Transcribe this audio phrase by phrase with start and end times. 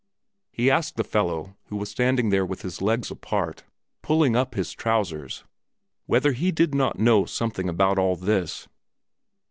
[0.51, 3.65] He asked the fellow, who was standing there with his legs apart,
[4.01, 5.43] pulling up his trousers,
[6.07, 8.67] whether he did not know something about all this.